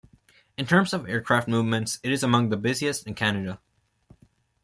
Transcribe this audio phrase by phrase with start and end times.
[0.57, 3.59] In terms of aircraft movements, it is among the busiest in Canada.